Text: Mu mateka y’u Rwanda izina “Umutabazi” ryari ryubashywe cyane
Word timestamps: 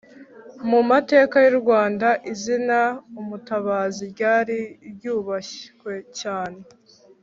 Mu 0.69 0.79
mateka 0.89 1.35
y’u 1.45 1.55
Rwanda 1.61 2.07
izina 2.31 2.79
“Umutabazi” 3.21 4.01
ryari 4.13 4.59
ryubashywe 4.93 5.93
cyane 6.19 6.61